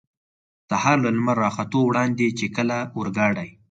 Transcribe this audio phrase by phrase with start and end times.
[0.69, 3.49] سهار له لمر را ختو وړاندې، چې کله اورګاډی.